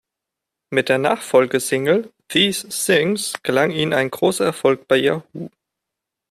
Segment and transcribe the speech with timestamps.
[0.71, 5.49] Mit der Nachfolgesingle „These Things“ gelang ihnen ein großer Erfolg bei Yahoo!